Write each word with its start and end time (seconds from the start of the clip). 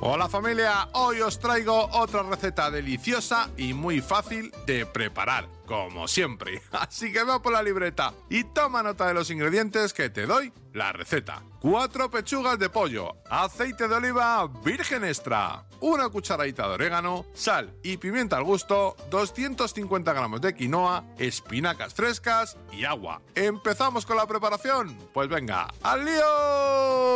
Hola 0.00 0.28
familia, 0.28 0.88
hoy 0.92 1.22
os 1.22 1.38
traigo 1.38 1.88
otra 1.92 2.22
receta 2.22 2.70
deliciosa 2.70 3.48
y 3.56 3.72
muy 3.72 4.02
fácil 4.02 4.52
de 4.66 4.84
preparar, 4.84 5.48
como 5.64 6.06
siempre. 6.06 6.60
Así 6.72 7.10
que 7.14 7.24
va 7.24 7.40
por 7.40 7.54
la 7.54 7.62
libreta 7.62 8.12
y 8.28 8.44
toma 8.44 8.82
nota 8.82 9.06
de 9.08 9.14
los 9.14 9.30
ingredientes 9.30 9.94
que 9.94 10.10
te 10.10 10.26
doy 10.26 10.52
la 10.74 10.92
receta. 10.92 11.42
4 11.60 12.10
pechugas 12.10 12.58
de 12.58 12.68
pollo, 12.68 13.16
aceite 13.30 13.88
de 13.88 13.94
oliva 13.94 14.46
virgen 14.62 15.02
extra, 15.02 15.64
una 15.80 16.10
cucharadita 16.10 16.68
de 16.68 16.74
orégano, 16.74 17.24
sal 17.34 17.74
y 17.82 17.96
pimienta 17.96 18.36
al 18.36 18.44
gusto, 18.44 18.96
250 19.08 20.12
gramos 20.12 20.42
de 20.42 20.54
quinoa, 20.54 21.04
espinacas 21.16 21.94
frescas 21.94 22.58
y 22.70 22.84
agua. 22.84 23.22
¿Empezamos 23.34 24.04
con 24.04 24.18
la 24.18 24.26
preparación? 24.26 24.94
Pues 25.14 25.30
venga, 25.30 25.68
¡al 25.82 26.04
lío! 26.04 27.15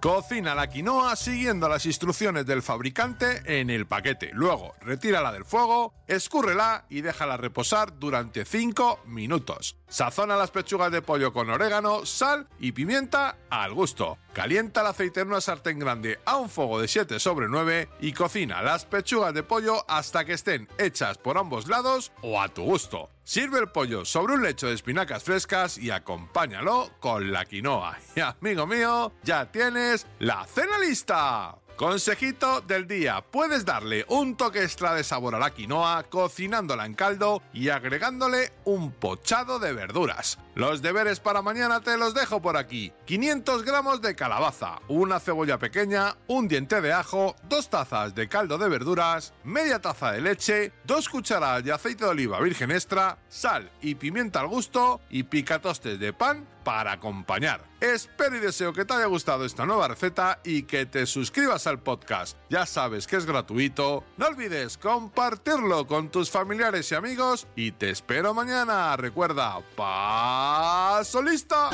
Cocina 0.00 0.54
la 0.54 0.66
quinoa 0.66 1.14
siguiendo 1.14 1.68
las 1.68 1.84
instrucciones 1.84 2.46
del 2.46 2.62
fabricante 2.62 3.42
en 3.44 3.68
el 3.68 3.86
paquete. 3.86 4.30
Luego, 4.32 4.74
retírala 4.80 5.30
del 5.30 5.44
fuego, 5.44 5.92
escúrrela 6.06 6.86
y 6.88 7.02
déjala 7.02 7.36
reposar 7.36 7.98
durante 7.98 8.46
5 8.46 9.00
minutos. 9.04 9.76
Sazona 9.88 10.36
las 10.36 10.52
pechugas 10.52 10.90
de 10.90 11.02
pollo 11.02 11.34
con 11.34 11.50
orégano, 11.50 12.06
sal 12.06 12.48
y 12.58 12.72
pimienta 12.72 13.36
al 13.50 13.74
gusto. 13.74 14.16
Calienta 14.32 14.82
el 14.82 14.86
aceite 14.86 15.20
en 15.20 15.28
una 15.28 15.40
sartén 15.40 15.78
grande 15.78 16.20
a 16.24 16.36
un 16.36 16.48
fuego 16.48 16.80
de 16.80 16.86
7 16.86 17.18
sobre 17.18 17.48
9 17.48 17.88
y 18.00 18.12
cocina 18.12 18.62
las 18.62 18.84
pechugas 18.84 19.34
de 19.34 19.42
pollo 19.42 19.84
hasta 19.88 20.24
que 20.24 20.34
estén 20.34 20.68
hechas 20.78 21.18
por 21.18 21.36
ambos 21.36 21.66
lados 21.66 22.12
o 22.22 22.40
a 22.40 22.48
tu 22.48 22.62
gusto. 22.62 23.10
Sirve 23.24 23.58
el 23.58 23.68
pollo 23.68 24.04
sobre 24.04 24.34
un 24.34 24.42
lecho 24.42 24.68
de 24.68 24.74
espinacas 24.74 25.22
frescas 25.22 25.78
y 25.78 25.90
acompáñalo 25.90 26.90
con 27.00 27.32
la 27.32 27.44
quinoa. 27.44 27.98
Y 28.16 28.20
amigo 28.20 28.66
mío, 28.66 29.12
ya 29.22 29.50
tienes 29.50 30.06
la 30.18 30.44
cena 30.46 30.78
lista. 30.78 31.56
Consejito 31.80 32.60
del 32.60 32.86
día, 32.86 33.22
puedes 33.22 33.64
darle 33.64 34.04
un 34.08 34.36
toque 34.36 34.62
extra 34.62 34.92
de 34.92 35.02
sabor 35.02 35.34
a 35.34 35.38
la 35.38 35.54
quinoa 35.54 36.02
cocinándola 36.10 36.84
en 36.84 36.92
caldo 36.92 37.40
y 37.54 37.70
agregándole 37.70 38.52
un 38.66 38.92
pochado 38.92 39.58
de 39.58 39.72
verduras. 39.72 40.38
Los 40.54 40.82
deberes 40.82 41.20
para 41.20 41.40
mañana 41.40 41.80
te 41.80 41.96
los 41.96 42.12
dejo 42.12 42.42
por 42.42 42.58
aquí. 42.58 42.92
500 43.06 43.64
gramos 43.64 44.02
de 44.02 44.14
calabaza, 44.14 44.80
una 44.88 45.20
cebolla 45.20 45.56
pequeña, 45.56 46.16
un 46.26 46.48
diente 46.48 46.82
de 46.82 46.92
ajo, 46.92 47.34
dos 47.48 47.70
tazas 47.70 48.14
de 48.14 48.28
caldo 48.28 48.58
de 48.58 48.68
verduras, 48.68 49.32
media 49.42 49.80
taza 49.80 50.12
de 50.12 50.20
leche, 50.20 50.72
dos 50.84 51.08
cucharadas 51.08 51.64
de 51.64 51.72
aceite 51.72 52.04
de 52.04 52.10
oliva 52.10 52.40
virgen 52.40 52.72
extra, 52.72 53.16
sal 53.30 53.70
y 53.80 53.94
pimienta 53.94 54.40
al 54.40 54.48
gusto 54.48 55.00
y 55.08 55.22
picatostes 55.22 55.98
de 55.98 56.12
pan 56.12 56.46
para 56.64 56.92
acompañar. 56.92 57.64
Espero 57.80 58.36
y 58.36 58.40
deseo 58.40 58.72
que 58.72 58.84
te 58.84 58.92
haya 58.92 59.06
gustado 59.06 59.44
esta 59.44 59.64
nueva 59.64 59.88
receta 59.88 60.40
y 60.44 60.64
que 60.64 60.84
te 60.84 61.06
suscribas 61.06 61.66
al 61.70 61.82
podcast. 61.82 62.36
Ya 62.50 62.66
sabes 62.66 63.06
que 63.06 63.16
es 63.16 63.26
gratuito. 63.26 64.04
No 64.16 64.26
olvides 64.26 64.76
compartirlo 64.76 65.86
con 65.86 66.10
tus 66.10 66.30
familiares 66.30 66.92
y 66.92 66.94
amigos 66.94 67.46
y 67.56 67.72
te 67.72 67.90
espero 67.90 68.34
mañana. 68.34 68.96
Recuerda, 68.96 69.60
paso 69.76 71.22
lista. 71.22 71.70